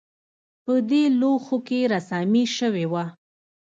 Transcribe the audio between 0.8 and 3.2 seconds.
دې لوښو کې رسامي شوې وه